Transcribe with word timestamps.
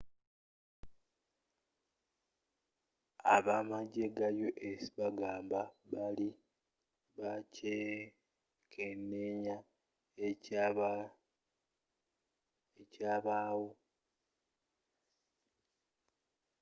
abamajje 3.35 4.05
ga 4.17 4.29
us 4.71 4.83
bagamba 4.97 5.61
bali 5.91 6.29
bakyekeneenya 7.19 9.55
ekyabaawo 12.89 13.69